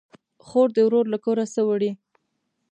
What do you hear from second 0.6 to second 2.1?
ده ورور له کوره سه وړي